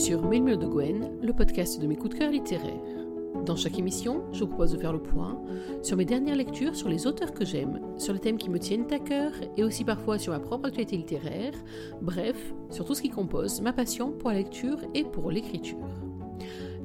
[0.00, 2.72] sur Mille de Gwen, le podcast de mes coups de cœur littéraires.
[3.44, 5.38] Dans chaque émission, je vous propose de faire le point
[5.82, 8.90] sur mes dernières lectures, sur les auteurs que j'aime, sur les thèmes qui me tiennent
[8.90, 11.52] à cœur et aussi parfois sur ma propre actualité littéraire,
[12.00, 15.76] bref, sur tout ce qui compose ma passion pour la lecture et pour l'écriture.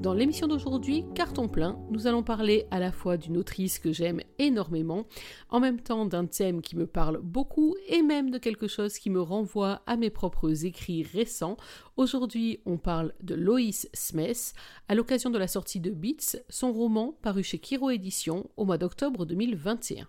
[0.06, 4.22] Dans l'émission d'aujourd'hui, Carton plein, nous allons parler à la fois d'une autrice que j'aime
[4.38, 5.08] énormément,
[5.50, 9.10] en même temps d'un thème qui me parle beaucoup et même de quelque chose qui
[9.10, 11.58] me renvoie à mes propres écrits récents.
[11.98, 14.54] Aujourd'hui, on parle de Loïs Smith
[14.88, 18.78] à l'occasion de la sortie de Beats, son roman paru chez Kiro Éditions au mois
[18.78, 20.08] d'octobre 2021.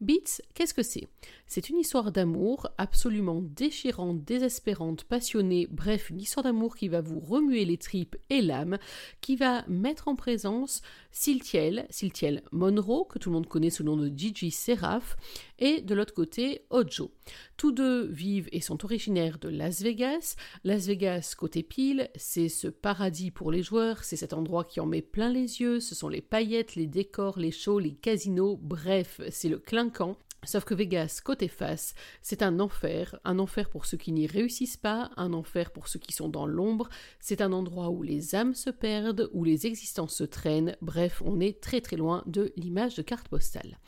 [0.00, 1.08] Beats, qu'est-ce que c'est?
[1.46, 7.20] C'est une histoire d'amour absolument déchirante, désespérante, passionnée, bref, une histoire d'amour qui va vous
[7.20, 8.78] remuer les tripes et l'âme,
[9.20, 13.90] qui va mettre en présence Siltiel, Siltiel Monroe, que tout le monde connaît sous le
[13.90, 15.16] nom de Gigi Seraph,
[15.60, 17.12] et de l'autre côté Ojo.
[17.56, 20.36] Tous deux vivent et sont originaires de Las Vegas.
[20.64, 24.86] Las Vegas côté pile, c'est ce paradis pour les joueurs, c'est cet endroit qui en
[24.86, 29.20] met plein les yeux, ce sont les paillettes, les décors, les shows, les casinos, bref,
[29.30, 30.16] c'est le clinquant.
[30.44, 34.78] Sauf que Vegas, côté face, c'est un enfer, un enfer pour ceux qui n'y réussissent
[34.78, 36.88] pas, un enfer pour ceux qui sont dans l'ombre,
[37.20, 41.40] c'est un endroit où les âmes se perdent, où les existences se traînent, bref, on
[41.40, 43.78] est très très loin de l'image de carte postale.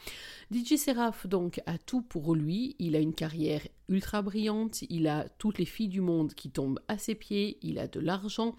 [0.52, 5.28] DJ Seraph donc a tout pour lui, il a une carrière ultra brillante, il a
[5.38, 8.54] toutes les filles du monde qui tombent à ses pieds, il a de l'argent,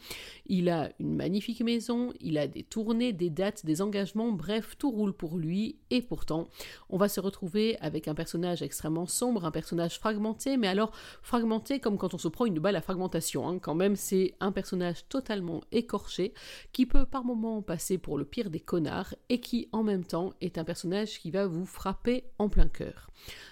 [0.46, 4.92] il a une magnifique maison, il a des tournées, des dates, des engagements, bref, tout
[4.92, 5.78] roule pour lui.
[5.90, 6.48] Et pourtant
[6.90, 11.80] on va se retrouver avec un personnage extrêmement sombre, un personnage fragmenté, mais alors fragmenté
[11.80, 13.60] comme quand on se prend une balle à fragmentation, hein.
[13.60, 16.34] quand même c'est un personnage totalement écorché
[16.72, 20.34] qui peut par moments passer pour le pire des connards et qui en même temps
[20.42, 21.66] est un personnage qui va vous
[22.38, 23.10] en plein cœur.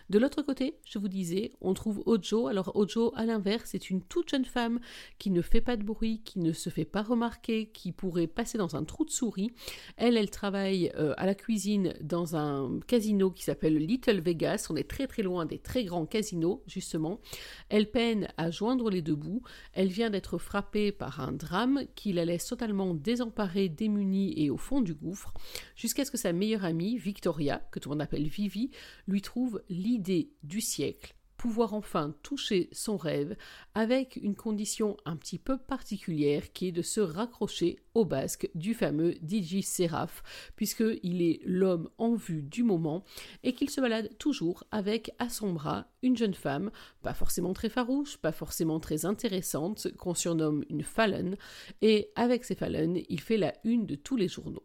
[0.09, 2.47] De l'autre côté, je vous disais, on trouve Ojo.
[2.47, 4.81] Alors Ojo, à l'inverse, c'est une toute jeune femme
[5.19, 8.57] qui ne fait pas de bruit, qui ne se fait pas remarquer, qui pourrait passer
[8.57, 9.51] dans un trou de souris.
[9.95, 14.67] Elle, elle travaille euh, à la cuisine dans un casino qui s'appelle Little Vegas.
[14.69, 17.22] On est très très loin des très grands casinos, justement.
[17.69, 19.44] Elle peine à joindre les deux bouts.
[19.72, 24.57] Elle vient d'être frappée par un drame qui la laisse totalement désemparée, démunie et au
[24.57, 25.33] fond du gouffre,
[25.77, 28.71] jusqu'à ce que sa meilleure amie, Victoria, que tout le monde appelle Vivi,
[29.07, 33.35] lui trouve l'idée du siècle, pouvoir enfin toucher son rêve
[33.74, 38.75] avec une condition un petit peu particulière qui est de se raccrocher au basque du
[38.75, 40.22] fameux DJ Seraph,
[40.56, 43.03] puisqu'il est l'homme en vue du moment
[43.41, 46.69] et qu'il se balade toujours avec à son bras une jeune femme,
[47.01, 51.38] pas forcément très farouche, pas forcément très intéressante, qu'on surnomme une Fallon,
[51.81, 54.63] et avec ces Fallon, il fait la une de tous les journaux.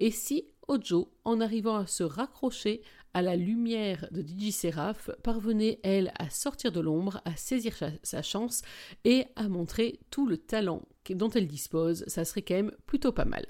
[0.00, 2.82] Et si Ojo, en arrivant à se raccrocher
[3.14, 8.62] à la lumière de Seraph, parvenait, elle, à sortir de l'ombre, à saisir sa chance
[9.04, 13.24] et à montrer tout le talent dont elle dispose, ça serait quand même plutôt pas
[13.24, 13.44] mal.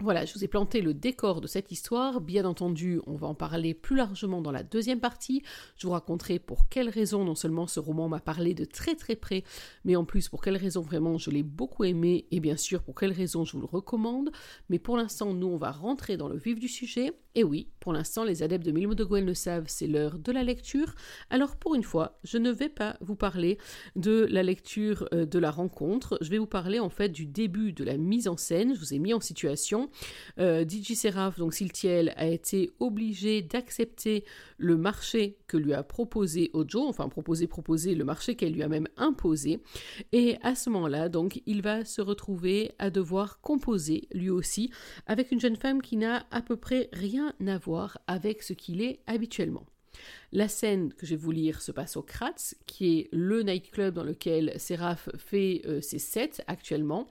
[0.00, 2.20] Voilà, je vous ai planté le décor de cette histoire.
[2.20, 5.42] Bien entendu, on va en parler plus largement dans la deuxième partie.
[5.76, 9.16] Je vous raconterai pour quelles raisons non seulement ce roman m'a parlé de très très
[9.16, 9.44] près,
[9.84, 12.94] mais en plus pour quelles raisons vraiment je l'ai beaucoup aimé et bien sûr pour
[12.94, 14.30] quelles raisons je vous le recommande.
[14.68, 17.12] Mais pour l'instant, nous on va rentrer dans le vif du sujet.
[17.34, 20.32] Et oui, pour l'instant, les adeptes de Milmo de Gwen le savent, c'est l'heure de
[20.32, 20.94] la lecture.
[21.30, 23.58] Alors pour une fois, je ne vais pas vous parler
[23.96, 26.18] de la lecture euh, de la rencontre.
[26.20, 28.74] Je vais vous parler en du début de la mise en scène.
[28.74, 29.90] Je vous ai mis en situation.
[30.38, 34.24] Euh, DJ Seraph, donc Siltiel, a été obligé d'accepter
[34.58, 38.68] le marché que lui a proposé Ojo, enfin proposé, proposé, le marché qu'elle lui a
[38.68, 39.60] même imposé.
[40.12, 44.70] Et à ce moment-là, donc, il va se retrouver à devoir composer lui aussi
[45.06, 48.80] avec une jeune femme qui n'a à peu près rien à voir avec ce qu'il
[48.82, 49.66] est habituellement.
[50.32, 53.94] La scène que je vais vous lire se passe au Kratz, qui est le nightclub
[53.94, 57.08] dans lequel Seraph fait euh, ses sets actuellement.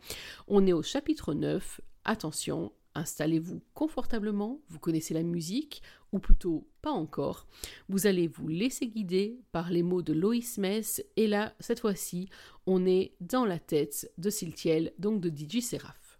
[0.47, 1.81] On est au chapitre 9.
[2.03, 7.47] Attention, installez-vous confortablement, vous connaissez la musique, ou plutôt pas encore.
[7.89, 12.29] Vous allez vous laisser guider par les mots de Loïs Mess, et là, cette fois-ci,
[12.65, 16.19] on est dans la tête de Siltiel, donc de DJ Seraph.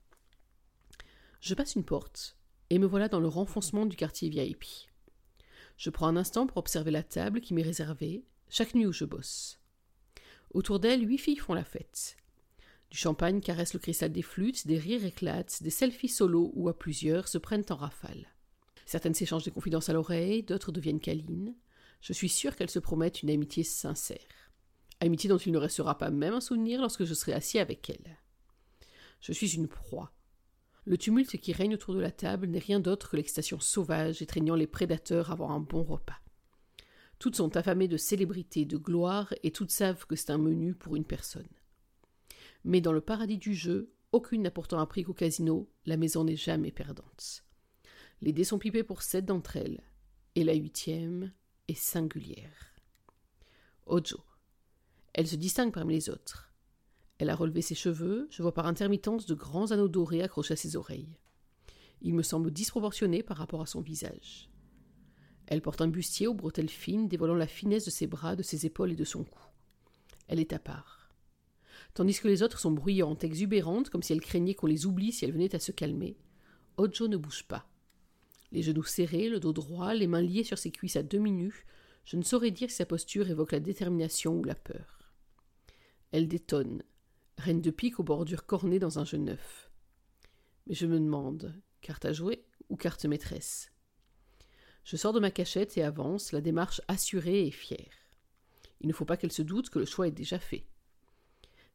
[1.41, 2.37] Je passe une porte,
[2.69, 4.65] et me voilà dans le renfoncement du quartier VIP.
[5.77, 9.05] Je prends un instant pour observer la table qui m'est réservée chaque nuit où je
[9.05, 9.59] bosse.
[10.51, 12.17] Autour d'elle, huit filles font la fête.
[12.89, 16.77] Du champagne caresse le cristal des flûtes, des rires éclatent, des selfies solo ou à
[16.77, 18.27] plusieurs se prennent en rafale.
[18.85, 21.55] Certaines s'échangent des confidences à l'oreille, d'autres deviennent câlines.
[22.01, 24.17] Je suis sûre qu'elles se promettent une amitié sincère.
[24.99, 28.17] Amitié dont il ne restera pas même un souvenir lorsque je serai assis avec elles.
[29.21, 30.11] Je suis une proie,
[30.85, 34.55] le tumulte qui règne autour de la table n'est rien d'autre que l'excitation sauvage étreignant
[34.55, 36.19] les prédateurs avant un bon repas.
[37.19, 40.95] Toutes sont affamées de célébrité, de gloire, et toutes savent que c'est un menu pour
[40.95, 41.47] une personne.
[42.63, 46.35] Mais dans le paradis du jeu, aucune n'a pourtant appris qu'au casino, la maison n'est
[46.35, 47.43] jamais perdante.
[48.21, 49.83] Les dés sont pipés pour sept d'entre elles,
[50.35, 51.31] et la huitième
[51.67, 52.73] est singulière.
[53.85, 54.19] Ojo.
[55.13, 56.50] Elle se distingue parmi les autres.
[57.21, 60.57] Elle a relevé ses cheveux, je vois par intermittence de grands anneaux dorés accrochés à
[60.57, 61.19] ses oreilles.
[62.01, 64.49] Il me semble disproportionné par rapport à son visage.
[65.45, 68.65] Elle porte un bustier aux bretelles fines dévoilant la finesse de ses bras, de ses
[68.65, 69.39] épaules et de son cou.
[70.29, 71.11] Elle est à part.
[71.93, 75.23] Tandis que les autres sont bruyantes, exubérantes, comme si elle craignait qu'on les oublie si
[75.23, 76.17] elles venaient à se calmer,
[76.77, 77.69] Ojo ne bouge pas.
[78.51, 81.67] Les genoux serrés, le dos droit, les mains liées sur ses cuisses à demi nues,
[82.03, 85.13] je ne saurais dire si sa posture évoque la détermination ou la peur.
[86.11, 86.81] Elle détonne,
[87.41, 89.69] reine de pique aux bordures cornées dans un jeu neuf.
[90.67, 93.71] Mais je me demande, carte à jouer ou carte maîtresse?
[94.83, 97.93] Je sors de ma cachette et avance, la démarche assurée et fière.
[98.79, 100.65] Il ne faut pas qu'elle se doute que le choix est déjà fait.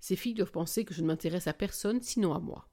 [0.00, 2.68] Ces filles doivent penser que je ne m'intéresse à personne sinon à moi.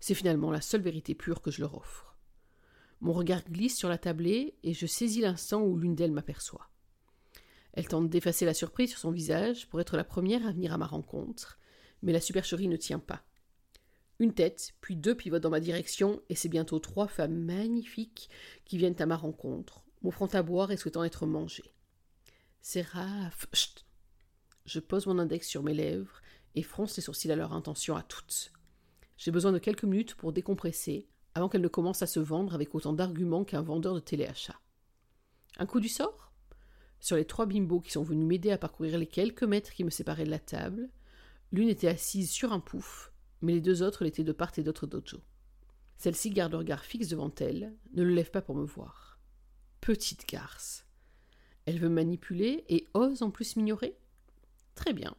[0.00, 2.16] C'est finalement la seule vérité pure que je leur offre.
[3.00, 6.71] Mon regard glisse sur la tablée et je saisis l'instant où l'une d'elles m'aperçoit.
[7.72, 10.78] Elle tente d'effacer la surprise sur son visage pour être la première à venir à
[10.78, 11.58] ma rencontre,
[12.02, 13.22] mais la supercherie ne tient pas.
[14.18, 18.28] Une tête, puis deux pivotent dans ma direction, et c'est bientôt trois femmes magnifiques
[18.64, 21.72] qui viennent à ma rencontre, m'offrant à boire et souhaitant être mangées.
[22.60, 23.84] Séraph, chut
[24.64, 26.20] Je pose mon index sur mes lèvres
[26.54, 28.52] et fronce les sourcils à leur intention à toutes.
[29.16, 32.74] J'ai besoin de quelques minutes pour décompresser, avant qu'elles ne commencent à se vendre avec
[32.74, 34.60] autant d'arguments qu'un vendeur de téléachat.
[35.58, 36.31] Un coup du sort?
[37.02, 39.90] Sur les trois bimbos qui sont venus m'aider à parcourir les quelques mètres qui me
[39.90, 40.88] séparaient de la table,
[41.50, 44.86] l'une était assise sur un pouf, mais les deux autres l'étaient de part et d'autre
[44.86, 45.20] d'Ojo.
[45.98, 49.18] Celle-ci garde le regard fixe devant elle, ne le lève pas pour me voir.
[49.80, 50.86] Petite garce.
[51.66, 53.98] Elle veut manipuler et ose en plus m'ignorer?
[54.76, 55.16] Très bien.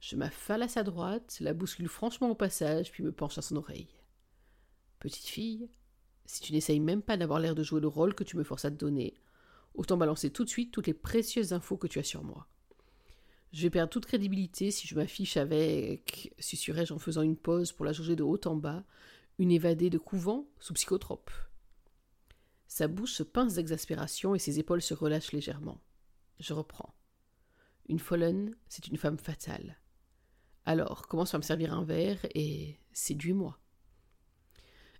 [0.00, 3.56] Je m'affale à sa droite, la bouscule franchement au passage, puis me penche à son
[3.56, 4.00] oreille.
[5.00, 5.68] Petite fille,
[6.24, 8.64] si tu n'essayes même pas d'avoir l'air de jouer le rôle que tu me forces
[8.64, 9.12] à te donner,
[9.74, 12.48] autant balancer tout de suite toutes les précieuses infos que tu as sur moi.
[13.52, 17.84] Je vais perdre toute crédibilité si je m'affiche avec, susurrai-je en faisant une pause pour
[17.84, 18.84] la jauger de haut en bas,
[19.38, 21.30] une évadée de couvent sous psychotrope.
[22.66, 25.80] Sa bouche se pince d'exaspération et ses épaules se relâchent légèrement.
[26.40, 26.94] Je reprends.
[27.88, 29.78] Une Follen, c'est une femme fatale.
[30.66, 33.58] Alors, commence par me servir un verre et séduis-moi.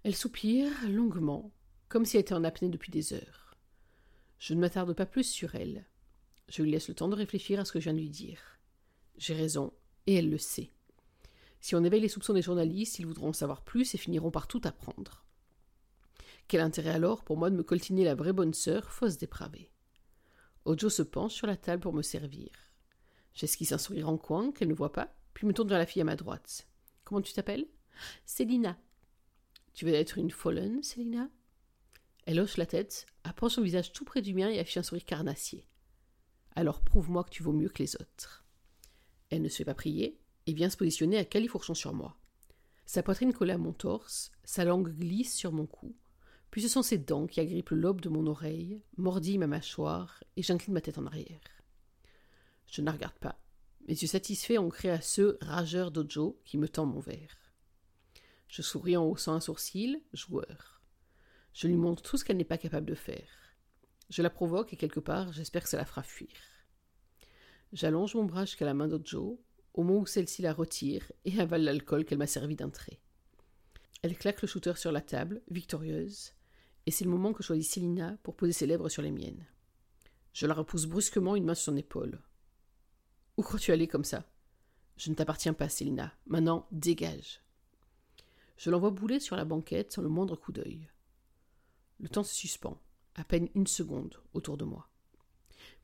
[0.04, 1.52] Elle soupire longuement,
[1.88, 3.43] comme si elle était en apnée depuis des heures.
[4.38, 5.86] Je ne m'attarde pas plus sur elle.
[6.48, 8.40] Je lui laisse le temps de réfléchir à ce que je viens de lui dire.
[9.16, 9.72] J'ai raison,
[10.06, 10.70] et elle le sait.
[11.60, 14.46] Si on éveille les soupçons des journalistes, ils voudront en savoir plus et finiront par
[14.48, 15.24] tout apprendre.
[16.46, 19.70] Quel intérêt alors pour moi de me coltiner la vraie bonne sœur, fausse dépravée?
[20.66, 22.50] Ojo se penche sur la table pour me servir.
[23.32, 26.02] J'esquisse un sourire en coin qu'elle ne voit pas, puis me tourne vers la fille
[26.02, 26.68] à ma droite.
[27.04, 27.66] Comment tu t'appelles?
[28.26, 28.78] Célina.
[29.72, 31.28] Tu veux être une Fallen, Célina?
[32.26, 35.04] Elle hoche la tête, approche son visage tout près du mien et affiche un sourire
[35.04, 35.66] carnassier.
[36.54, 38.44] Alors prouve-moi que tu vaux mieux que les autres.
[39.30, 42.16] Elle ne se fait pas prier et vient se positionner à califourchon sur moi.
[42.86, 45.96] Sa poitrine collée à mon torse, sa langue glisse sur mon cou,
[46.50, 50.22] puis ce sont ses dents qui agrippent le lobe de mon oreille, mordillent ma mâchoire
[50.36, 51.40] et j'incline ma tête en arrière.
[52.70, 53.40] Je ne la regarde pas.
[53.88, 57.52] Mes yeux satisfaits ont créé à ceux rageurs d'Ojo qui me tend mon verre.
[58.48, 60.73] Je souris en haussant un sourcil, joueur.
[61.54, 63.28] Je lui montre tout ce qu'elle n'est pas capable de faire.
[64.10, 66.34] Je la provoque et quelque part, j'espère que ça la fera fuir.
[67.72, 69.40] J'allonge mon bras jusqu'à la main d'Ojo,
[69.72, 73.00] au moment où celle-ci la retire et avale l'alcool qu'elle m'a servi d'un trait.
[74.02, 76.32] Elle claque le shooter sur la table, victorieuse,
[76.86, 79.46] et c'est le moment que choisit Célina pour poser ses lèvres sur les miennes.
[80.32, 82.20] Je la repousse brusquement, une main sur son épaule.
[83.36, 84.28] Où crois-tu aller comme ça?
[84.96, 86.12] Je ne t'appartiens pas, Célina.
[86.26, 87.40] Maintenant, dégage.
[88.56, 90.88] Je l'envoie bouler sur la banquette sans le moindre coup d'œil.
[92.04, 92.78] Le temps se suspend,
[93.14, 94.90] à peine une seconde, autour de moi.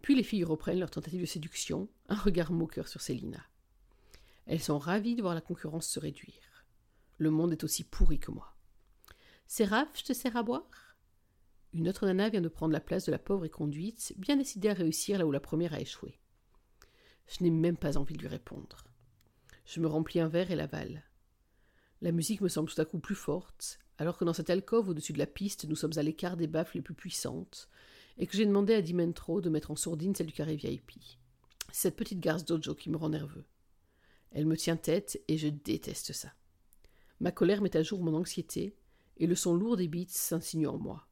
[0.02, 3.42] Puis les filles reprennent leur tentative de séduction, un regard moqueur sur Célina.
[4.44, 6.66] Elles sont ravies de voir la concurrence se réduire.
[7.16, 8.54] Le monde est aussi pourri que moi.
[9.46, 10.94] Séraph, je te sers à boire?
[11.72, 14.68] Une autre nana vient de prendre la place de la pauvre et conduite, bien décidée
[14.68, 16.20] à réussir là où la première a échoué.
[17.28, 18.84] Je n'ai même pas envie de lui répondre.
[19.64, 21.02] Je me remplis un verre et l'avale.
[22.02, 25.12] La musique me semble tout à coup plus forte, alors que dans cette alcôve au-dessus
[25.12, 27.68] de la piste, nous sommes à l'écart des baffes les plus puissantes,
[28.16, 30.92] et que j'ai demandé à Dimentro de mettre en sourdine celle du carré VIP.
[31.70, 33.44] Cette petite garce d'Ojo qui me rend nerveux.
[34.30, 36.32] Elle me tient tête et je déteste ça.
[37.20, 38.74] Ma colère met à jour mon anxiété,
[39.18, 41.06] et le son lourd des beats s'insinue en moi.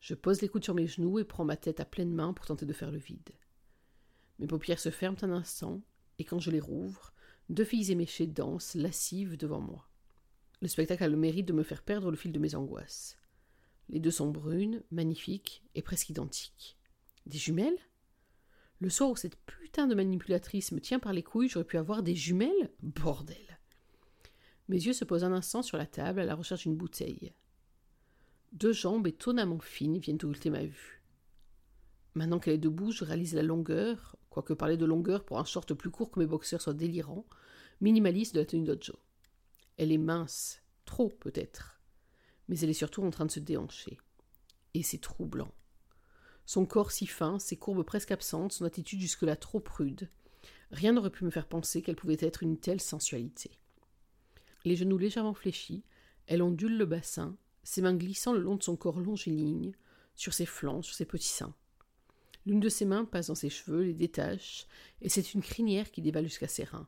[0.00, 2.44] Je pose les coudes sur mes genoux et prends ma tête à pleine main pour
[2.44, 3.30] tenter de faire le vide.
[4.40, 5.80] Mes paupières se ferment un instant,
[6.18, 7.12] et quand je les rouvre,
[7.50, 9.89] Deux filles éméchées dansent, lascives, devant moi.
[10.62, 13.16] Le spectacle a le mérite de me faire perdre le fil de mes angoisses.
[13.88, 16.76] Les deux sont brunes, magnifiques et presque identiques.
[17.26, 17.78] Des jumelles?
[18.78, 22.02] Le soir où cette putain de manipulatrice me tient par les couilles, j'aurais pu avoir
[22.02, 22.70] des jumelles?
[22.82, 23.58] Bordel
[24.68, 27.32] Mes yeux se posent un instant sur la table à la recherche d'une bouteille.
[28.52, 31.02] Deux jambes étonnamment fines viennent occulter ma vue.
[32.14, 35.72] Maintenant qu'elle est debout, je réalise la longueur, quoique parler de longueur pour un short
[35.74, 37.24] plus court que mes boxeurs soit délirant,
[37.80, 38.98] minimaliste de la tenue d'Ojo.
[39.80, 41.80] Elle est mince, trop peut-être,
[42.48, 43.96] mais elle est surtout en train de se déhancher.
[44.74, 45.54] Et c'est troublant.
[46.44, 50.10] Son corps si fin, ses courbes presque absentes, son attitude jusque-là trop prude.
[50.70, 53.52] Rien n'aurait pu me faire penser qu'elle pouvait être une telle sensualité.
[54.66, 55.82] Les genoux légèrement fléchis,
[56.26, 59.72] elle ondule le bassin, ses mains glissant le long de son corps longiligne,
[60.14, 61.54] sur ses flancs, sur ses petits seins.
[62.44, 64.66] L'une de ses mains passe dans ses cheveux, les détache,
[65.00, 66.86] et c'est une crinière qui dévale jusqu'à ses reins.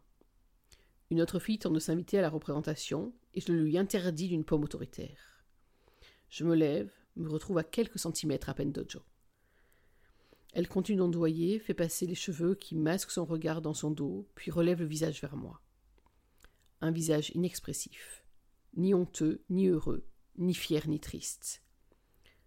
[1.12, 4.64] Une autre fille tente de s'inviter à la représentation, et je lui interdis d'une pomme
[4.64, 5.45] autoritaire.
[6.31, 9.02] Je me lève, me retrouve à quelques centimètres à peine d'Ojo.
[10.54, 14.50] Elle continue d'ondoyer, fait passer les cheveux qui masquent son regard dans son dos, puis
[14.50, 15.61] relève le visage vers moi.
[16.81, 18.25] Un visage inexpressif,
[18.75, 20.07] ni honteux, ni heureux,
[20.38, 21.62] ni fier, ni triste.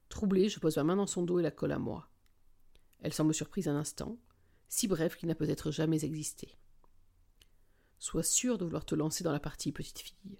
[0.10, 2.10] Troublé, je pose ma main dans son dos et la colle à moi.
[3.04, 4.18] Elle semble surprise un instant,
[4.70, 6.58] si bref qu'il n'a peut-être jamais existé.
[8.06, 10.38] Sois sûr de vouloir te lancer dans la partie petite fille,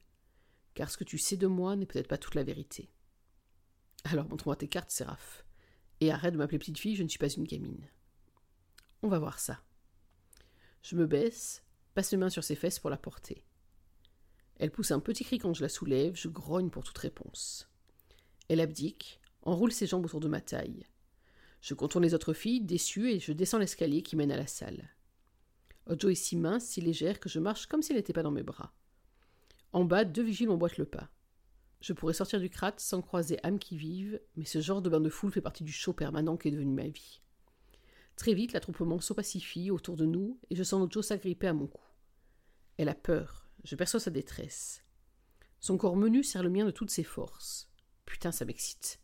[0.76, 2.92] car ce que tu sais de moi n'est peut-être pas toute la vérité.
[4.04, 5.44] Alors montre-moi tes cartes, Séraph,
[6.00, 7.90] et arrête de m'appeler petite fille, je ne suis pas une gamine.
[9.02, 9.64] On va voir ça.
[10.84, 11.64] Je me baisse,
[11.96, 13.44] passe mes mains sur ses fesses pour la porter.
[14.58, 17.68] Elle pousse un petit cri quand je la soulève, je grogne pour toute réponse.
[18.48, 20.86] Elle abdique, enroule ses jambes autour de ma taille.
[21.62, 24.88] Je contourne les autres filles, déçue, et je descends l'escalier qui mène à la salle.
[25.88, 28.32] Ojo est si mince, si légère, que je marche comme si elle n'était pas dans
[28.32, 28.74] mes bras.
[29.72, 31.10] En bas, deux vigiles m'emboîtent le pas.
[31.82, 35.02] Je pourrais sortir du crat sans croiser âme qui vive, mais ce genre de bain
[35.02, 37.22] de foule fait partie du show permanent qui est devenu ma vie.
[38.16, 41.84] Très vite, l'attroupement s'opacifie autour de nous, et je sens Ojo s'agripper à mon cou.
[42.78, 44.84] Elle a peur, je perçois sa détresse.
[45.60, 47.70] Son corps menu serre le mien de toutes ses forces.
[48.06, 49.00] Putain, ça m'excite.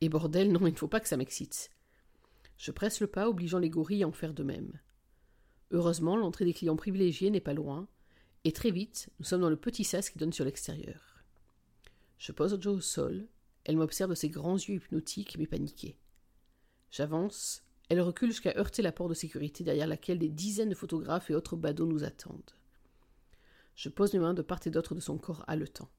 [0.00, 1.70] Et bordel, non, il ne faut pas que ça m'excite.
[2.56, 4.78] Je presse le pas, obligeant les gorilles à en faire de même.
[5.74, 7.88] Heureusement, l'entrée des clients privilégiés n'est pas loin,
[8.44, 11.24] et très vite, nous sommes dans le petit sas qui donne sur l'extérieur.
[12.16, 13.26] Je pose Joe au sol,
[13.64, 15.98] elle m'observe de ses grands yeux hypnotiques mais paniqués.
[16.92, 21.28] J'avance, elle recule jusqu'à heurter la porte de sécurité derrière laquelle des dizaines de photographes
[21.30, 22.54] et autres badauds nous attendent.
[23.74, 25.90] Je pose mes mains de part et d'autre de son corps haletant.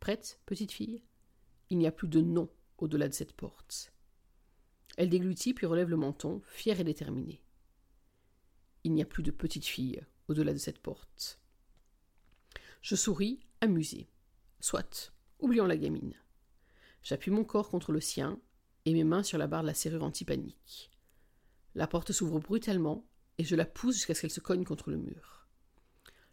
[0.00, 1.02] Prête, petite fille?
[1.68, 3.92] Il n'y a plus de non au-delà de cette porte.
[4.96, 7.42] Elle déglutit puis relève le menton, fière et déterminée.
[8.84, 11.40] Il n'y a plus de petite fille au-delà de cette porte.
[12.82, 14.08] Je souris, amusé.
[14.60, 16.14] Soit, oublions la gamine.
[17.02, 18.40] J'appuie mon corps contre le sien
[18.84, 20.90] et mes mains sur la barre de la serrure anti-panique.
[21.74, 23.06] La porte s'ouvre brutalement
[23.38, 25.46] et je la pousse jusqu'à ce qu'elle se cogne contre le mur.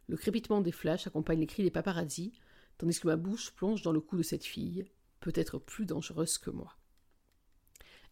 [0.08, 2.34] Le crépitement des flashs accompagne les cris des paparazzis,
[2.78, 4.86] tandis que ma bouche plonge dans le cou de cette fille,
[5.20, 6.78] peut-être plus dangereuse que moi.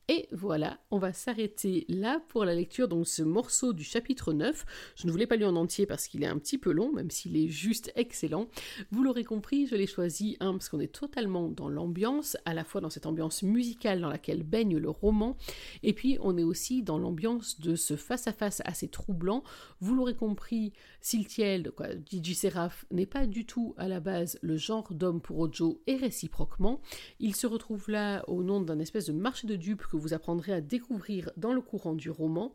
[0.07, 4.93] Et voilà, on va s'arrêter là pour la lecture de ce morceau du chapitre 9.
[4.95, 7.09] Je ne voulais pas lire en entier parce qu'il est un petit peu long, même
[7.09, 8.47] s'il est juste excellent.
[8.91, 12.63] Vous l'aurez compris, je l'ai choisi, un, parce qu'on est totalement dans l'ambiance, à la
[12.63, 15.37] fois dans cette ambiance musicale dans laquelle baigne le roman,
[15.81, 19.43] et puis on est aussi dans l'ambiance de ce face-à-face assez troublant.
[19.79, 21.71] Vous l'aurez compris, Siltiel,
[22.11, 25.95] DJ Seraph, n'est pas du tout à la base le genre d'homme pour Ojo et
[25.95, 26.79] réciproquement.
[27.19, 30.61] Il se retrouve là au nom d'un espèce de marché de dupes vous apprendrez à
[30.61, 32.53] découvrir dans le courant du roman.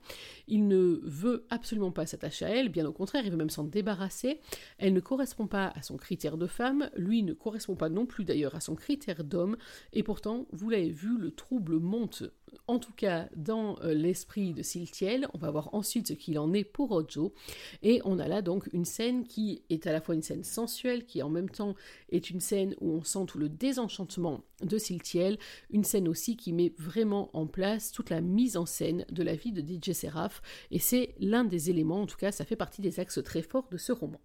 [0.48, 3.64] Il ne veut absolument pas s'attacher à elle, bien au contraire, il veut même s'en
[3.64, 4.40] débarrasser.
[4.78, 8.24] Elle ne correspond pas à son critère de femme, lui ne correspond pas non plus
[8.24, 9.56] d'ailleurs à son critère d'homme,
[9.92, 12.24] et pourtant, vous l'avez vu, le trouble monte
[12.70, 15.26] en tout cas dans euh, l'esprit de Siltiel.
[15.34, 17.34] On va voir ensuite ce qu'il en est pour Ojo.
[17.82, 21.04] Et on a là donc une scène qui est à la fois une scène sensuelle,
[21.04, 21.74] qui en même temps
[22.10, 25.38] est une scène où on sent tout le désenchantement de Siltiel,
[25.70, 29.34] une scène aussi qui met vraiment en place toute la mise en scène de la
[29.34, 32.82] vie de DJ Seraph, et c'est l'un des éléments, en tout cas ça fait partie
[32.82, 34.20] des axes très forts de ce roman.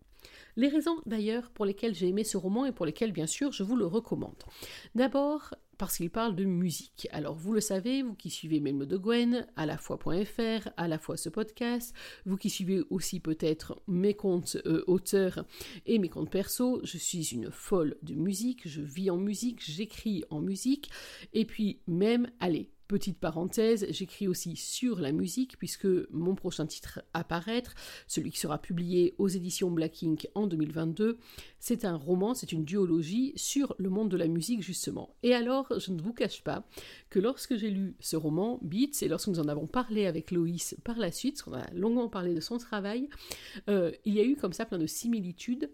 [0.56, 3.64] Les raisons d'ailleurs pour lesquelles j'ai aimé ce roman et pour lesquelles bien sûr je
[3.64, 4.44] vous le recommande.
[4.96, 7.08] D'abord, parce qu'il parle de musique.
[7.12, 10.98] Alors vous le savez, vous qui suivez Melmo de Gwen, à la fois.fr, à la
[10.98, 11.94] fois ce podcast,
[12.26, 15.46] vous qui suivez aussi peut-être mes comptes euh, auteurs
[15.86, 20.24] et mes comptes perso, je suis une folle de musique, je vis en musique, j'écris
[20.30, 20.90] en musique,
[21.34, 27.02] et puis même, allez, Petite parenthèse, j'écris aussi sur la musique puisque mon prochain titre
[27.16, 27.74] à paraître,
[28.08, 31.18] celui qui sera publié aux éditions Black Ink en 2022,
[31.60, 35.16] c'est un roman, c'est une duologie sur le monde de la musique justement.
[35.24, 36.64] Et alors, je ne vous cache pas
[37.10, 40.76] que lorsque j'ai lu ce roman, Beats, et lorsque nous en avons parlé avec Loïs
[40.84, 43.10] par la suite, parce qu'on a longuement parlé de son travail,
[43.68, 45.72] euh, il y a eu comme ça plein de similitudes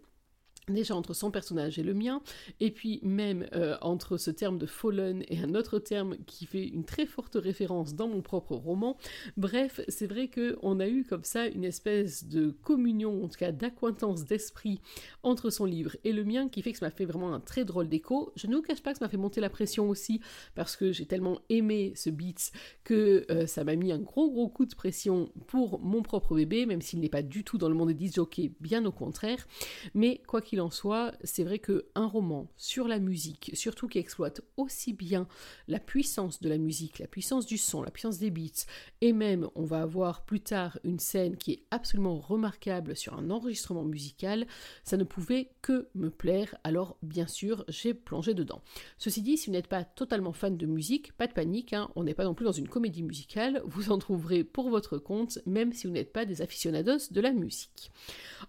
[0.71, 2.21] déjà entre son personnage et le mien,
[2.59, 6.67] et puis même euh, entre ce terme de fallen et un autre terme qui fait
[6.67, 8.97] une très forte référence dans mon propre roman.
[9.37, 13.51] Bref, c'est vrai qu'on a eu comme ça une espèce de communion, en tout cas
[13.51, 14.79] d'acquaintance d'esprit
[15.23, 17.65] entre son livre et le mien, qui fait que ça m'a fait vraiment un très
[17.65, 18.31] drôle d'écho.
[18.35, 20.21] Je ne vous cache pas que ça m'a fait monter la pression aussi,
[20.55, 22.51] parce que j'ai tellement aimé ce Beats
[22.83, 26.65] que euh, ça m'a mis un gros gros coup de pression pour mon propre bébé,
[26.65, 29.47] même s'il n'est pas du tout dans le monde des disjockeys, bien au contraire.
[29.93, 34.93] Mais quoi qu'il soit, c'est vrai qu'un roman sur la musique, surtout qui exploite aussi
[34.93, 35.27] bien
[35.67, 38.65] la puissance de la musique, la puissance du son, la puissance des beats,
[39.01, 43.29] et même on va avoir plus tard une scène qui est absolument remarquable sur un
[43.29, 44.45] enregistrement musical,
[44.83, 48.61] ça ne pouvait que me plaire, alors bien sûr j'ai plongé dedans.
[48.97, 52.03] Ceci dit, si vous n'êtes pas totalement fan de musique, pas de panique, hein, on
[52.03, 55.73] n'est pas non plus dans une comédie musicale, vous en trouverez pour votre compte, même
[55.73, 57.91] si vous n'êtes pas des aficionados de la musique.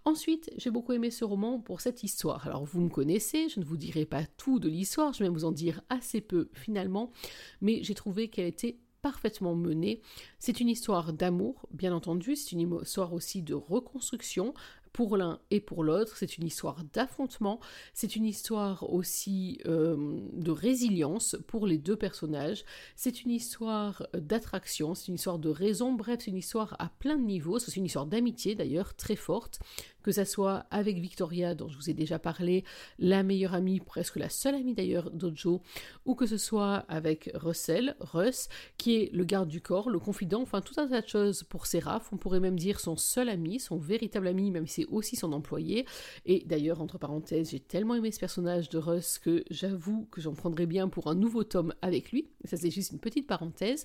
[0.04, 2.46] Ensuite, j'ai beaucoup aimé ce roman pour cette histoire.
[2.46, 5.44] Alors vous me connaissez, je ne vous dirai pas tout de l'histoire, je vais vous
[5.44, 7.12] en dire assez peu finalement,
[7.60, 10.00] mais j'ai trouvé qu'elle était parfaitement menée.
[10.38, 14.54] C'est une histoire d'amour, bien entendu, c'est une histoire aussi de reconstruction,
[14.92, 16.16] pour l'un et pour l'autre.
[16.16, 17.60] C'est une histoire d'affrontement,
[17.94, 22.64] c'est une histoire aussi euh, de résilience pour les deux personnages,
[22.96, 27.16] c'est une histoire d'attraction, c'est une histoire de raison, bref, c'est une histoire à plein
[27.16, 29.60] de niveaux, c'est une histoire d'amitié d'ailleurs très forte
[30.02, 32.64] que ça soit avec Victoria, dont je vous ai déjà parlé,
[32.98, 35.62] la meilleure amie, presque la seule amie d'ailleurs d'Ojo,
[36.04, 40.42] ou que ce soit avec Russell, Russ, qui est le garde du corps, le confident,
[40.42, 43.60] enfin tout un tas de choses pour Seraph, on pourrait même dire son seul ami,
[43.60, 45.86] son véritable ami, même si c'est aussi son employé.
[46.24, 50.34] Et d'ailleurs, entre parenthèses, j'ai tellement aimé ce personnage de Russ que j'avoue que j'en
[50.34, 52.28] prendrais bien pour un nouveau tome avec lui.
[52.44, 53.84] Ça, c'est juste une petite parenthèse.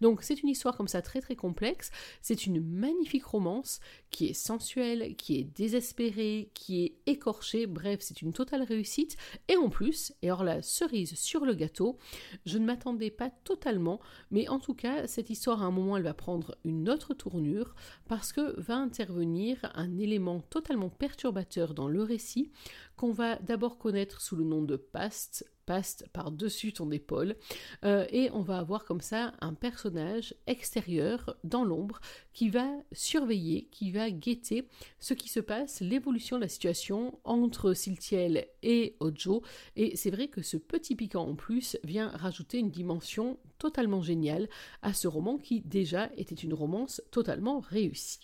[0.00, 1.90] Donc, c'est une histoire comme ça très très complexe.
[2.22, 7.66] C'est une magnifique romance qui est sensuelle, qui est désespérée, qui est écorchée.
[7.66, 9.16] Bref, c'est une totale réussite.
[9.48, 11.98] Et en plus, et alors la cerise sur le gâteau,
[12.46, 16.02] je ne m'attendais pas totalement, mais en tout cas, cette histoire à un moment, elle
[16.02, 17.74] va prendre une autre tournure
[18.06, 22.50] parce que va intervenir un élément totalement perturbateur dans le récit
[22.96, 27.36] qu'on va d'abord connaître sous le nom de Past, Past par-dessus ton épaule,
[27.84, 32.00] euh, et on va avoir comme ça un personnage extérieur dans l'ombre
[32.32, 37.74] qui va surveiller, qui va guetter ce qui se passe, l'évolution de la situation entre
[37.74, 39.42] Siltiel et Ojo,
[39.76, 44.48] et c'est vrai que ce petit piquant en plus vient rajouter une dimension totalement géniale
[44.82, 48.20] à ce roman qui déjà était une romance totalement réussie.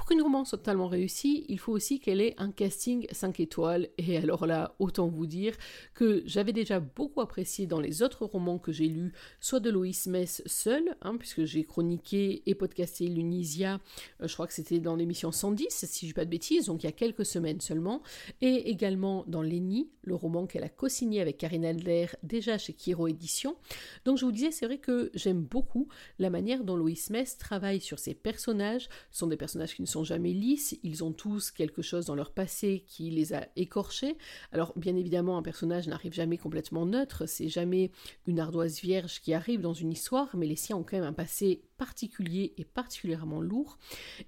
[0.00, 3.90] Pour qu'une romance soit totalement réussie, il faut aussi qu'elle ait un casting 5 étoiles.
[3.98, 5.54] Et alors là, autant vous dire
[5.92, 10.06] que j'avais déjà beaucoup apprécié dans les autres romans que j'ai lus, soit de Loïs
[10.06, 13.78] Mess seul, hein, puisque j'ai chroniqué et podcasté Lunisia,
[14.22, 16.64] euh, je crois que c'était dans l'émission 110, si je ne dis pas de bêtises,
[16.64, 18.02] donc il y a quelques semaines seulement,
[18.40, 23.06] et également dans Lenny, le roman qu'elle a co-signé avec Karine Adler, déjà chez Kiro
[23.06, 23.54] Édition.
[24.06, 27.82] Donc je vous disais, c'est vrai que j'aime beaucoup la manière dont Loïs Mess travaille
[27.82, 31.82] sur ses personnages, ce sont des personnages qui ne jamais lisses, ils ont tous quelque
[31.82, 34.16] chose dans leur passé qui les a écorchés.
[34.52, 37.90] Alors bien évidemment, un personnage n'arrive jamais complètement neutre, c'est jamais
[38.26, 41.12] une ardoise vierge qui arrive dans une histoire, mais les siens ont quand même un
[41.12, 43.78] passé particulier et particulièrement lourd.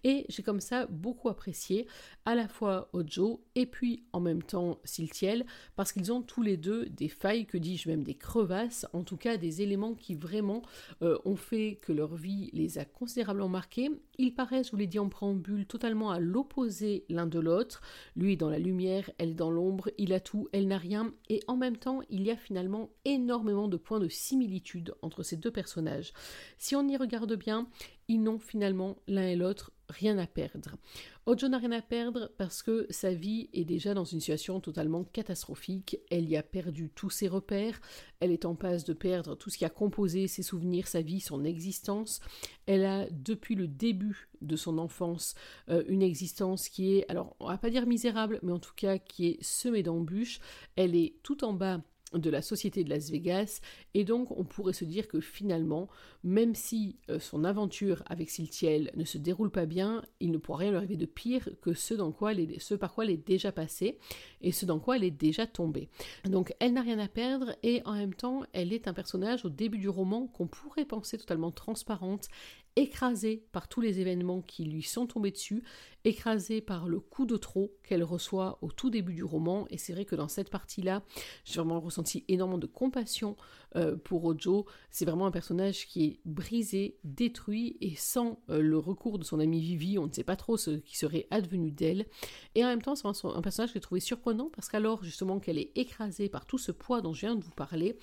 [0.04, 1.86] Et j'ai comme ça beaucoup apprécié
[2.24, 5.44] à la fois Ojo et puis en même temps Siltiel,
[5.76, 9.18] parce qu'ils ont tous les deux des failles, que dis-je même des crevasses, en tout
[9.18, 10.62] cas des éléments qui vraiment
[11.02, 13.90] euh, ont fait que leur vie les a considérablement marqués.
[14.16, 17.82] Ils paraissent, je vous l'ai dit en préambule, totalement à l'opposé l'un de l'autre.
[18.16, 21.56] Lui dans la lumière, elle dans l'ombre, il a tout, elle n'a rien, et en
[21.58, 26.14] même temps, il y a finalement énormément de points de similitude entre ces deux personnages.
[26.56, 27.41] Si on y regarde
[28.08, 30.76] ils n'ont finalement l'un et l'autre rien à perdre.
[31.26, 35.04] Ojo n'a rien à perdre parce que sa vie est déjà dans une situation totalement
[35.04, 35.98] catastrophique.
[36.10, 37.80] Elle y a perdu tous ses repères,
[38.18, 41.20] elle est en passe de perdre tout ce qui a composé ses souvenirs, sa vie,
[41.20, 42.20] son existence.
[42.66, 45.34] Elle a, depuis le début de son enfance,
[45.68, 48.98] euh, une existence qui est, alors on va pas dire misérable, mais en tout cas
[48.98, 50.40] qui est semée d'embûches.
[50.74, 51.80] Elle est tout en bas
[52.14, 53.60] de la société de Las Vegas,
[53.94, 55.88] et donc on pourrait se dire que finalement,
[56.24, 60.58] même si euh, son aventure avec Siltiel ne se déroule pas bien, il ne pourra
[60.58, 63.98] rien lui arriver de pire que ce, ce par quoi elle est déjà passée,
[64.40, 65.88] et ce dans quoi elle est déjà tombée.
[66.24, 69.50] Donc elle n'a rien à perdre, et en même temps, elle est un personnage au
[69.50, 72.28] début du roman qu'on pourrait penser totalement transparente
[72.76, 75.62] écrasée par tous les événements qui lui sont tombés dessus,
[76.04, 79.66] écrasée par le coup de trop qu'elle reçoit au tout début du roman.
[79.70, 81.02] Et c'est vrai que dans cette partie-là,
[81.44, 83.36] j'ai vraiment ressenti énormément de compassion
[83.76, 84.66] euh, pour Ojo.
[84.90, 89.38] C'est vraiment un personnage qui est brisé, détruit, et sans euh, le recours de son
[89.38, 92.06] amie Vivi, on ne sait pas trop ce qui serait advenu d'elle.
[92.54, 95.38] Et en même temps, c'est un, un personnage que j'ai trouvé surprenant parce qu'alors justement
[95.38, 97.96] qu'elle est écrasée par tout ce poids dont je viens de vous parler,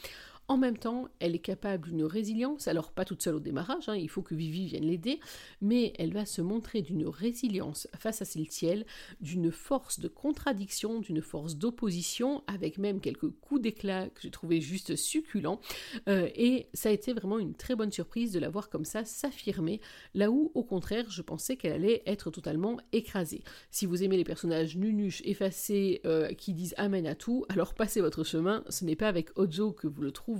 [0.49, 3.95] en même temps, elle est capable d'une résilience, alors pas toute seule au démarrage, hein,
[3.95, 5.19] il faut que Vivi vienne l'aider,
[5.61, 8.87] mais elle va se montrer d'une résilience face à Siltiel,
[9.21, 14.59] d'une force de contradiction, d'une force d'opposition, avec même quelques coups d'éclat que j'ai trouvé
[14.59, 15.59] juste succulents,
[16.07, 19.05] euh, et ça a été vraiment une très bonne surprise de la voir comme ça
[19.05, 19.79] s'affirmer,
[20.15, 23.43] là où au contraire je pensais qu'elle allait être totalement écrasée.
[23.69, 28.01] Si vous aimez les personnages nunuches, effacés, euh, qui disent amen à tout, alors passez
[28.01, 30.38] votre chemin, ce n'est pas avec Ojo que vous le trouvez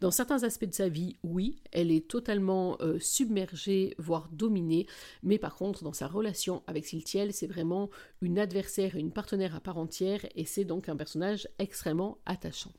[0.00, 4.86] dans certains aspects de sa vie, oui, elle est totalement euh, submergée, voire dominée,
[5.22, 9.54] mais par contre, dans sa relation avec Siltiel, c'est vraiment une adversaire et une partenaire
[9.54, 12.72] à part entière, et c'est donc un personnage extrêmement attachant.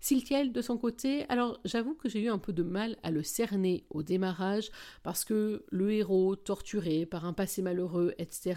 [0.00, 3.22] Siltiel, de son côté, alors j'avoue que j'ai eu un peu de mal à le
[3.22, 4.70] cerner au démarrage,
[5.02, 8.54] parce que le héros torturé par un passé malheureux, etc.,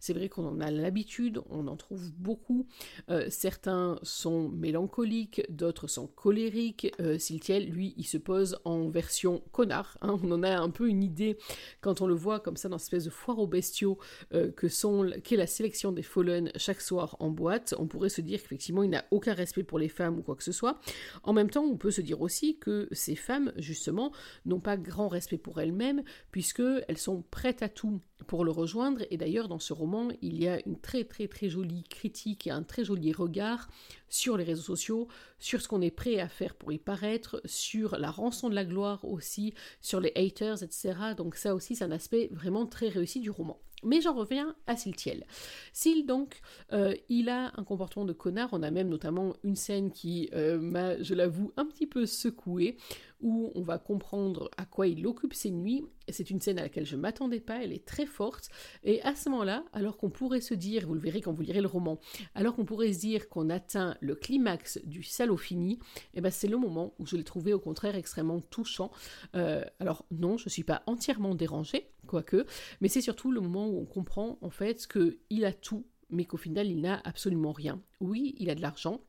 [0.00, 2.66] c'est vrai qu'on en a l'habitude, on en trouve beaucoup.
[3.10, 9.42] Euh, certains sont mélancoliques, d'autres sont colériques, euh, Siltiel, lui, il se pose en version
[9.52, 9.96] connard.
[10.00, 10.18] Hein.
[10.22, 11.38] On en a un peu une idée
[11.80, 13.98] quand on le voit comme ça dans cette espèce de foire aux bestiaux
[14.34, 17.74] euh, que sont qu'est la sélection des Fallen chaque soir en boîte.
[17.78, 20.44] On pourrait se dire qu'effectivement, il n'a aucun respect pour les femmes ou quoi que
[20.44, 20.80] ce soit.
[21.22, 24.12] En même temps, on peut se dire aussi que ces femmes, justement,
[24.46, 29.02] n'ont pas grand respect pour elles-mêmes puisqu'elles sont prêtes à tout pour le rejoindre.
[29.10, 32.50] Et d'ailleurs, dans ce roman, il y a une très très très jolie critique et
[32.50, 33.68] un très joli regard
[34.08, 37.98] sur les réseaux sociaux, sur ce qu'on est prêt à faire pour y paraître, sur
[37.98, 40.94] la rançon de la gloire aussi, sur les haters, etc.
[41.16, 43.60] Donc ça aussi, c'est un aspect vraiment très réussi du roman.
[43.84, 45.24] Mais j'en reviens à Siltiel.
[45.72, 46.40] Sil, donc,
[46.72, 48.48] euh, il a un comportement de connard.
[48.52, 52.76] On a même notamment une scène qui euh, m'a, je l'avoue, un petit peu secouée,
[53.20, 55.84] où on va comprendre à quoi il occupe ses nuits.
[56.08, 58.48] C'est une scène à laquelle je m'attendais pas, elle est très forte.
[58.84, 61.60] Et à ce moment-là, alors qu'on pourrait se dire, vous le verrez quand vous lirez
[61.60, 61.98] le roman,
[62.34, 65.78] alors qu'on pourrait se dire qu'on atteint le climax du salaud fini,
[66.14, 68.90] eh ben c'est le moment où je l'ai trouvé au contraire extrêmement touchant.
[69.34, 72.44] Euh, alors non, je ne suis pas entièrement dérangée, quoique,
[72.80, 76.36] mais c'est surtout le moment où on comprend en fait qu'il a tout, mais qu'au
[76.36, 77.80] final il n'a absolument rien.
[78.00, 79.00] Oui, il a de l'argent,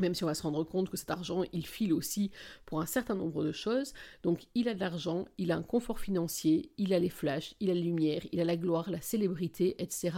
[0.00, 2.30] même si on va se rendre compte que cet argent, il file aussi
[2.66, 3.94] pour un certain nombre de choses.
[4.22, 7.70] Donc il a de l'argent, il a un confort financier, il a les flashs, il
[7.70, 10.12] a la lumière, il a la gloire, la célébrité, etc.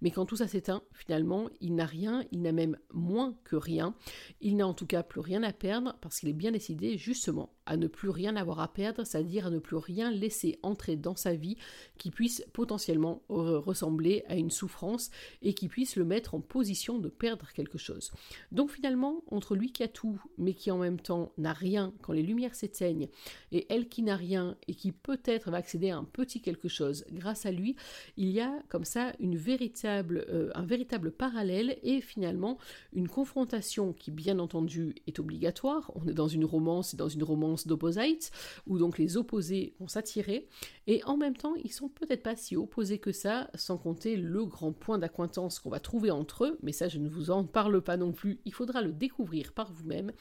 [0.00, 3.94] Mais quand tout ça s'éteint, finalement, il n'a rien, il n'a même moins que rien.
[4.40, 7.54] Il n'a en tout cas plus rien à perdre parce qu'il est bien décidé justement
[7.66, 11.16] à ne plus rien avoir à perdre, c'est-à-dire à ne plus rien laisser entrer dans
[11.16, 11.56] sa vie
[11.98, 15.10] qui puisse potentiellement ressembler à une souffrance
[15.42, 18.12] et qui puisse le mettre en position de perdre quelque chose.
[18.50, 22.12] Donc finalement, entre lui qui a tout, mais qui en même temps n'a rien quand
[22.12, 23.08] les lumières s'éteignent,
[23.52, 27.04] et elle qui n'a rien et qui peut-être va accéder à un petit quelque chose
[27.12, 27.76] grâce à lui,
[28.16, 29.38] il y a comme ça une
[29.84, 32.58] euh, un véritable parallèle et finalement
[32.92, 35.90] une confrontation qui bien entendu est obligatoire.
[35.94, 38.30] On est dans une romance et dans une romance d'opposites,
[38.66, 40.48] où donc les opposés vont s'attirer,
[40.86, 44.44] et en même temps, ils sont peut-être pas si opposés que ça, sans compter le
[44.44, 47.80] grand point d'acquaintance qu'on va trouver entre eux, mais ça je ne vous en parle
[47.82, 50.12] pas non plus, il faudra le découvrir par vous-même.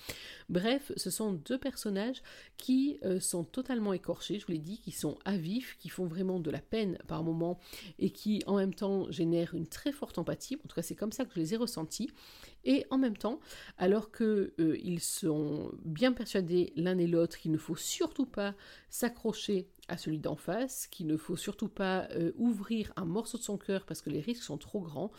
[0.49, 2.21] Bref, ce sont deux personnages
[2.57, 6.05] qui euh, sont totalement écorchés, je vous l'ai dit, qui sont à vif, qui font
[6.05, 7.59] vraiment de la peine par moments,
[7.99, 11.11] et qui en même temps génèrent une très forte empathie, en tout cas c'est comme
[11.11, 12.09] ça que je les ai ressentis,
[12.63, 13.39] et en même temps,
[13.77, 18.53] alors qu'ils euh, sont bien persuadés l'un et l'autre qu'il ne faut surtout pas
[18.89, 23.43] s'accrocher à celui d'en face, qu'il ne faut surtout pas euh, ouvrir un morceau de
[23.43, 25.11] son cœur parce que les risques sont trop grands,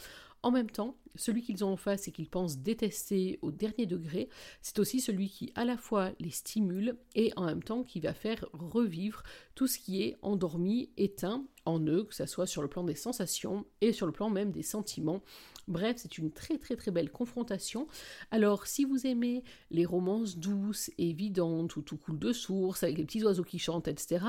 [0.42, 4.28] en même temps, celui qu'ils ont en face et qu'ils pensent détester au dernier degré,
[4.60, 8.14] c'est aussi celui qui à la fois les stimule et en même temps qui va
[8.14, 9.22] faire revivre
[9.54, 12.94] tout ce qui est endormi, éteint en eux, que ce soit sur le plan des
[12.94, 15.22] sensations et sur le plan même des sentiments.
[15.68, 17.86] Bref, c'est une très très très belle confrontation.
[18.30, 23.04] Alors, si vous aimez les romances douces, évidentes, où tout coule de source, avec les
[23.04, 24.24] petits oiseaux qui chantent, etc.,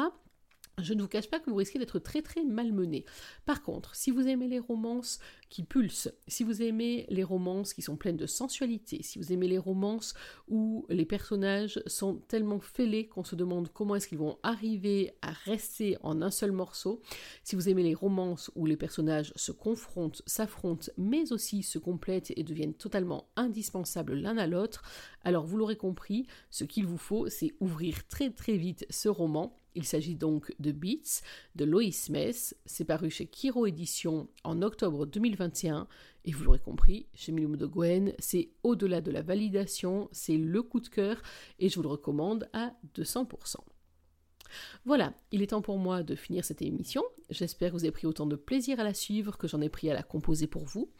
[0.79, 3.05] je ne vous cache pas que vous risquez d'être très très malmené.
[3.45, 7.83] Par contre, si vous aimez les romances qui pulsent, si vous aimez les romances qui
[7.83, 10.15] sont pleines de sensualité, si vous aimez les romances
[10.47, 15.31] où les personnages sont tellement fêlés qu'on se demande comment est-ce qu'ils vont arriver à
[15.31, 17.01] rester en un seul morceau,
[17.43, 22.33] si vous aimez les romances où les personnages se confrontent, s'affrontent, mais aussi se complètent
[22.35, 24.83] et deviennent totalement indispensables l'un à l'autre,
[25.23, 29.59] alors vous l'aurez compris, ce qu'il vous faut, c'est ouvrir très très vite ce roman
[29.75, 31.21] il s'agit donc de Beats
[31.55, 32.55] de Lois Mess.
[32.65, 35.87] C'est paru chez Kiro Édition en octobre 2021.
[36.25, 40.63] Et vous l'aurez compris, chez Milum de Gwen, c'est au-delà de la validation, c'est le
[40.63, 41.21] coup de cœur
[41.59, 43.57] et je vous le recommande à 200%.
[44.85, 47.03] Voilà, il est temps pour moi de finir cette émission.
[47.29, 49.89] J'espère que vous avez pris autant de plaisir à la suivre que j'en ai pris
[49.89, 50.91] à la composer pour vous.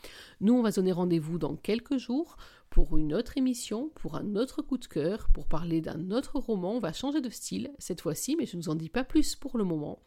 [0.42, 2.38] Nous, on va donner rendez-vous dans quelques jours
[2.74, 6.72] pour une autre émission, pour un autre coup de cœur, pour parler d'un autre roman.
[6.74, 9.36] On va changer de style cette fois-ci, mais je ne vous en dis pas plus
[9.36, 10.00] pour le moment.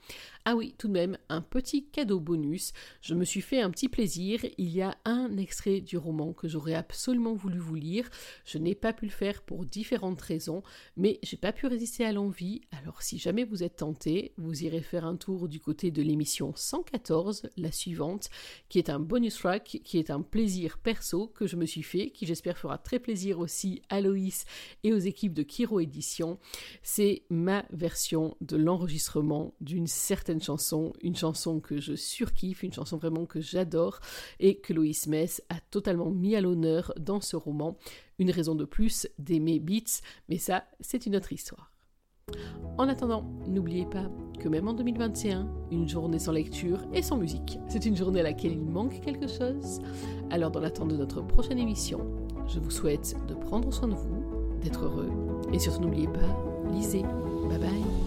[0.45, 2.73] Ah oui, tout de même, un petit cadeau bonus.
[3.03, 4.41] Je me suis fait un petit plaisir.
[4.59, 8.11] Il y a un extrait du roman que j'aurais absolument voulu vous lire.
[8.45, 10.65] Je n'ai pas pu le faire pour différentes raisons,
[10.97, 12.63] mais j'ai pas pu résister à l'envie.
[12.73, 16.53] Alors si jamais vous êtes tenté, vous irez faire un tour du côté de l'émission
[16.57, 18.29] 114, la suivante,
[18.69, 22.11] qui est un bonus track, qui est un plaisir perso que je me suis fait,
[22.11, 24.45] qui j'espère fera très plaisir aussi à Loïs
[24.85, 26.38] et aux équipes de Kiro Édition.
[26.83, 32.97] C'est ma version de l'enregistrement d'une certaine chanson, une chanson que je surkiffe, une chanson
[32.97, 34.01] vraiment que j'adore
[34.40, 37.77] et que Loïs Mess a totalement mis à l'honneur dans ce roman.
[38.19, 41.71] Une raison de plus d'aimer Beats, mais ça, c'est une autre histoire.
[42.77, 47.59] En attendant, n'oubliez pas que même en 2021, une journée sans lecture et sans musique,
[47.69, 49.81] c'est une journée à laquelle il manque quelque chose.
[50.31, 52.01] Alors dans l'attente de notre prochaine émission,
[52.49, 55.11] je vous souhaite de prendre soin de vous, d'être heureux
[55.53, 57.03] et surtout n'oubliez pas, lisez.
[57.49, 58.06] Bye bye